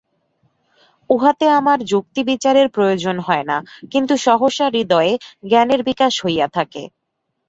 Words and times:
উহাতে 1.09 1.45
আর 1.55 1.79
যুক্তিবিচারের 1.91 2.67
প্রয়োজন 2.69 3.17
হয় 3.19 3.45
না, 3.45 3.57
কিন্তু 3.91 4.13
সহসা 4.17 4.67
হৃদয়ে 4.69 5.13
জ্ঞানের 5.43 5.81
বিকাশ 5.83 6.13
হইয়া 6.25 6.47
থাকে। 6.47 6.83